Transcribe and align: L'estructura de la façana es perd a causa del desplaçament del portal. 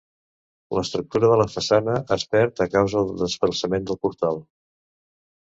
L'estructura 0.77 1.29
de 1.33 1.37
la 1.41 1.45
façana 1.55 1.97
es 2.15 2.25
perd 2.31 2.63
a 2.65 2.67
causa 2.77 3.05
del 3.11 3.13
desplaçament 3.27 3.87
del 3.93 4.01
portal. 4.09 4.43